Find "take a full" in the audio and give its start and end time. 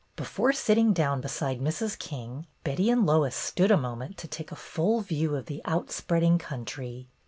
4.27-5.01